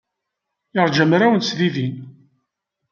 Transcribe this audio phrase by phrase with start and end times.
[0.75, 1.95] Yeṛja mraw n tesdidin.